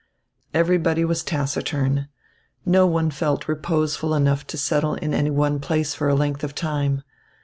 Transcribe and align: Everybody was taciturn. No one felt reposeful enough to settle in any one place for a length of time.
Everybody 0.51 1.05
was 1.05 1.23
taciturn. 1.23 2.07
No 2.65 2.87
one 2.87 3.11
felt 3.11 3.47
reposeful 3.47 4.15
enough 4.15 4.47
to 4.47 4.57
settle 4.57 4.95
in 4.95 5.13
any 5.13 5.29
one 5.29 5.59
place 5.59 5.93
for 5.93 6.09
a 6.09 6.15
length 6.15 6.43
of 6.43 6.55
time. 6.55 7.03